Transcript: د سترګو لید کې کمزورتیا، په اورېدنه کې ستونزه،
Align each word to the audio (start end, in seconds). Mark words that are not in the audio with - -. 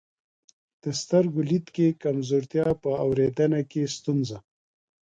د 0.83 0.85
سترګو 1.01 1.39
لید 1.49 1.65
کې 1.75 1.97
کمزورتیا، 2.03 2.67
په 2.81 2.89
اورېدنه 3.03 3.59
کې 3.71 3.83
ستونزه، 3.95 4.37